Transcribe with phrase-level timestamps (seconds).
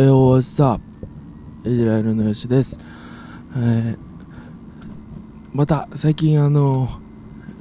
[0.00, 0.80] えー、おさ
[1.62, 2.78] イスラエルのよしです。
[3.54, 3.98] えー、
[5.52, 6.88] また、最近あの、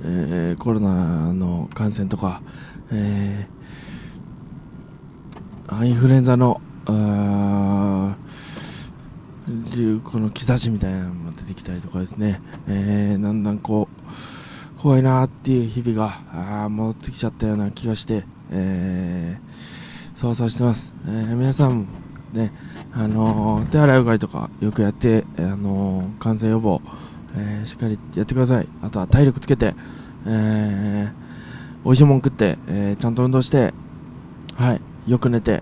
[0.05, 2.41] えー、コロナの感染とか、
[2.93, 8.15] えー、インフルエンザの、あ
[9.75, 13.89] 流行の兆しみたいなのも出てきたりとかですね、えー、だんだんこ
[14.77, 20.93] う、怖いなっていう日々が、あ戻ってきちゃったような気がして、えー、そうそうしてます。
[21.05, 21.98] えー、皆さん
[22.33, 22.51] ね、
[22.93, 26.81] あの、手洗いうがいとかよくやって、あの、感染予防、
[27.35, 28.67] えー、しっかりやってください。
[28.81, 29.75] あとは体力つけて、
[30.25, 33.73] えー、美味しいもん食って、えー、ちゃんと運動して、
[34.55, 35.61] はい、よく寝て、はい、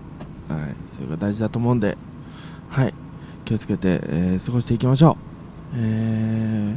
[0.94, 1.96] それが大事だと思うんで、
[2.68, 2.94] はい、
[3.44, 5.16] 気をつけて、えー、過ごしていきましょう。
[5.76, 6.76] え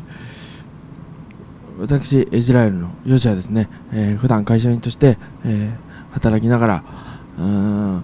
[1.77, 6.83] ー、私、エジラエルのヨシはですね、えー、普段会社員として、えー、働きながら、
[7.39, 8.03] うん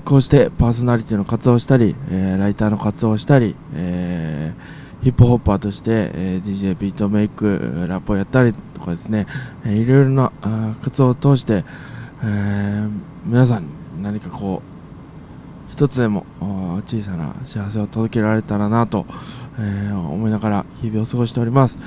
[0.00, 9.26] こうしてパーソナリティの活動をしたり、えー、ライターの活動をしたり、えー、ヒップホッパーとして、えー、DJ ビートメイク、ラップをやったりとかですね、
[9.64, 11.64] えー、いろいろなあ活動を通して、
[12.22, 12.90] えー、
[13.26, 13.66] 皆さん
[14.02, 16.26] 何かこう、一つでも
[16.86, 19.06] 小さな幸せを届けられたらなと、
[19.58, 21.78] えー、思いながら日々を過ごしております。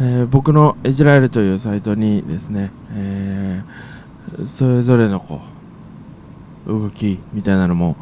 [0.00, 5.59] えー、僕のエジラエルというサイトにですね、えー、それぞれのこう、
[6.66, 7.96] 動きみたいなのも、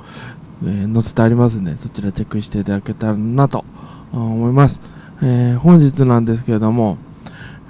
[0.65, 3.65] えー、載せてありますんで、そちらチェックしていただけたらなと
[4.13, 4.81] 思います。
[5.23, 6.99] えー、本日なんですけれども、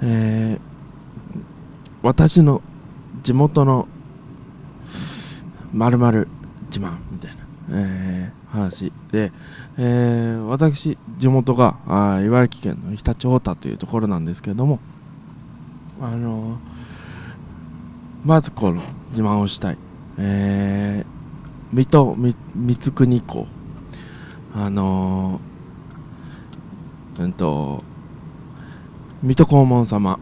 [0.01, 0.61] えー、
[2.01, 2.61] 私の
[3.23, 3.87] 地元の
[5.73, 6.27] 〇〇
[6.67, 9.31] 自慢みたいな、えー、話で、
[9.77, 14.79] えー、私、地元があ茨城県の常陸太田というところなんですけれども、
[16.01, 16.57] あのー、
[18.25, 19.77] まずこの自慢をしたい。
[20.19, 23.47] えー、水戸光国公
[24.53, 27.83] あのー、うんと
[29.23, 30.19] 水戸黄門様。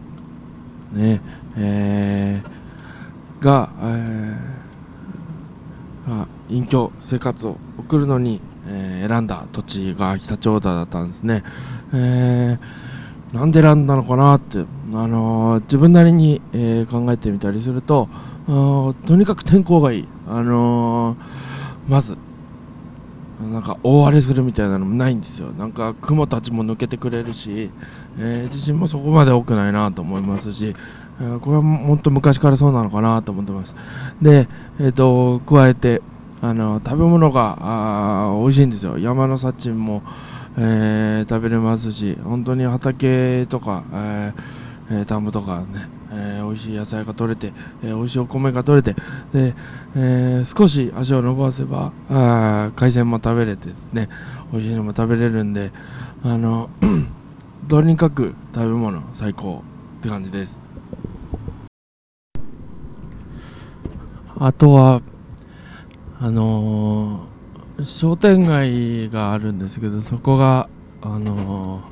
[0.92, 1.20] ね
[1.56, 11.42] えー、が、えー、隠居生活を送るのに、えー、選んだ土地が北長田だったんですね、
[11.92, 12.58] えー、
[13.32, 18.08] なんで選んだのかなって、あのー、自分なりに、えー、考えてみたりすると、
[18.46, 20.08] とにかく天候がいい。
[20.26, 21.18] あのー、
[21.90, 22.16] まず、
[23.40, 25.52] なんか大荒れするみたいなのもないんですよ。
[25.52, 27.70] なんか雲たちも抜けてくれるし、
[28.18, 30.74] えー、地震もそこまで多くないなと思いますし、
[31.20, 33.76] えー、これはも本当昔からそうなのかなと思ってます。
[34.20, 34.48] で、
[34.80, 36.02] えっ、ー、と、加えて、
[36.40, 38.98] あの、食べ物が、あ美味しいんですよ。
[38.98, 40.02] 山の幸も、
[40.56, 49.00] えー、食べれますし、本当に畑とか、えー、田んぼとかね、えー、美味しい野菜が取れて、えー、美味しいお米が取れて、
[49.32, 49.54] で、
[49.94, 54.08] えー、少し足を伸ばせば、あ海鮮も食べれてですね、
[54.52, 55.72] 美味しいのも食べれるんで、
[56.22, 56.70] あの、
[57.68, 59.62] とにかく食べ物最高
[59.98, 60.62] って感じです。
[64.40, 65.02] あとは、
[66.20, 67.37] あのー、
[67.82, 70.68] 商店街があるんですけど、そこが、
[71.00, 71.82] あの、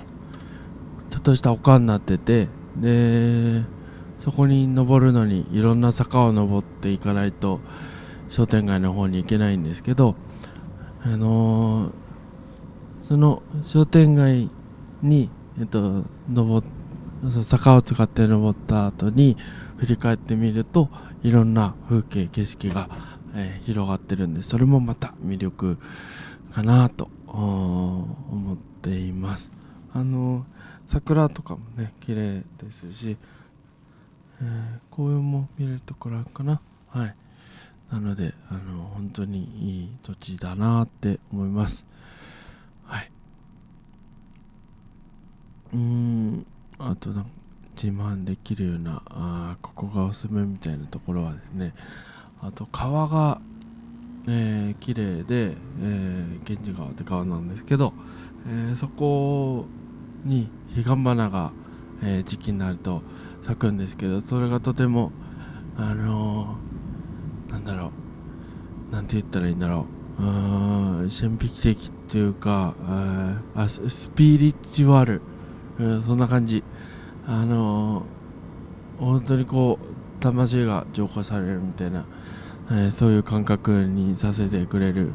[1.10, 3.62] ちょっとした丘になってて、で、
[4.19, 7.60] そこに登るのにいろんな坂を登っていかないと
[8.28, 10.16] 商店街の方に行けないんですけど、
[11.04, 11.92] あの、
[13.00, 14.50] その商店街
[15.03, 15.30] に、
[15.60, 16.64] えっと、登
[17.30, 19.36] 坂を使って登った後に
[19.76, 20.91] 振り返ってみると
[21.22, 22.91] いろんな風景景色が、
[23.36, 25.78] えー、広がってるんでそれもまた魅力
[26.52, 29.50] かなと思っています。
[29.92, 30.44] あの、
[30.86, 33.16] 桜とかもね綺麗ですし
[34.41, 36.60] えー、紅葉も見れるところかな。
[36.88, 37.14] はい。
[37.91, 41.86] なのであの本当にいい土地だなって思います。
[42.84, 43.10] はい。
[45.72, 46.47] うん
[46.78, 47.30] あとなんか
[47.74, 51.74] 自慢できるようなあここがおすすめみたいなところはですね
[52.41, 53.41] あと川が、
[54.28, 57.92] えー、綺麗で、えー、源氏川って川なんですけど、
[58.48, 59.66] えー、そこ
[60.24, 61.53] に彼岸花が、
[62.03, 63.03] えー、時期になると
[63.42, 65.12] 咲くんですけどそれがとても
[65.77, 67.91] あのー、なんだろ
[68.91, 69.86] うなんて言ったらいいんだろ
[70.18, 70.24] うう
[71.06, 72.74] ん神秘的っていうか
[73.54, 75.21] あスピリチュアル、
[75.78, 76.65] うん、そんな感じ。
[77.28, 79.86] あのー、本当にこう
[80.21, 82.04] 魂が浄化されるみたいな、
[82.71, 85.13] えー、そういう感覚にさせてくれる、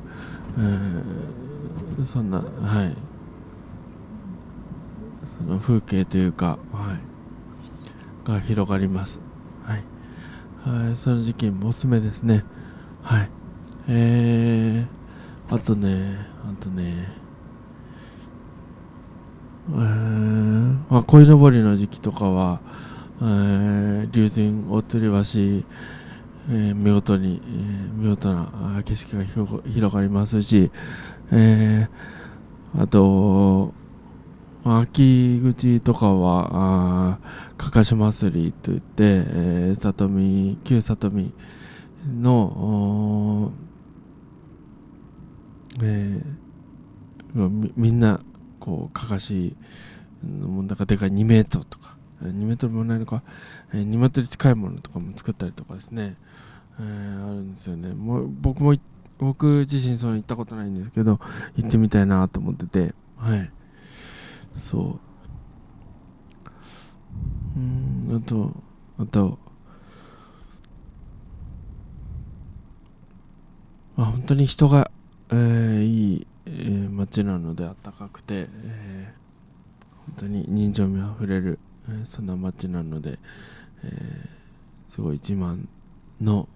[2.06, 2.44] そんなは
[2.86, 2.98] い
[5.38, 7.12] その風景というかはい
[8.24, 9.20] が広がります。
[9.64, 9.84] はい。
[10.64, 12.44] はい、その時期もおすすめですね。
[13.02, 13.30] はい。
[13.88, 17.08] えー、あとね、あとね、
[19.70, 22.62] えー、まあ、鯉のぼりの時期とかは、
[23.22, 25.68] 竜神大吊り橋、
[26.50, 30.72] えー、見事に、えー、見事な景色が広がりますし、
[31.32, 33.74] えー、あと、
[34.64, 37.20] 秋口とかは、
[37.58, 41.32] かかし祭りといって、えー、里見、旧里見
[42.20, 43.52] の、
[45.80, 48.20] えー、みみんな、
[48.60, 49.56] こう、かかし、
[50.24, 51.98] なんかでかい2メートルとか、
[52.30, 53.24] 2メートルもないのか、
[53.74, 56.18] え、2メートル近いものとかも作ったりとかですね、
[56.80, 57.94] えー、あるんですよね。
[57.94, 58.76] もう僕も、
[59.20, 61.20] 僕自身その行ったことないんですけど、
[61.56, 63.52] 行ってみたいなと思ってて、はい。
[64.56, 65.00] そう。
[67.58, 68.56] うん、あと、
[68.98, 69.38] あと、
[73.96, 74.90] まあ、本当に人が、
[75.30, 81.60] えー、いい、えー、街なので暖かくて、えー、本当に人情味あふれる、
[82.06, 83.20] そんな街なので、
[83.84, 85.66] えー、すごい自慢
[86.22, 86.48] の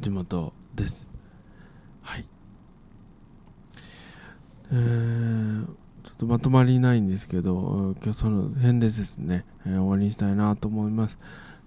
[0.00, 1.06] 地元です。
[2.02, 2.24] はい。
[4.72, 5.72] えー、ちょ
[6.12, 11.18] っとまとまりないんですけど、今日その辺でですね、えー、終わりにしたいなと思います。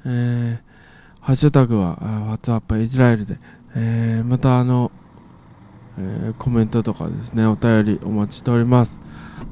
[0.06, 3.40] えー、ハッシュタグは、WhatsApp イスラエルで、
[3.76, 4.92] えー、またあの、
[6.00, 9.02] えー、コメントとかですね、お便りお待ちしております。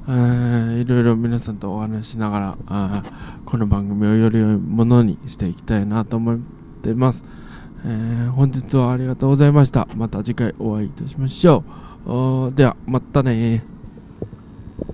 [0.08, 3.04] えー、いろいろ皆さんとお話しながら、あ
[3.46, 6.38] この番組をより良いものにしていきたいなと思っ
[6.82, 7.26] てます。
[7.86, 9.90] えー、本日はありがとうございました。
[9.96, 11.64] また次回お会いいたしましょ
[12.06, 12.54] う。
[12.56, 13.66] では、またね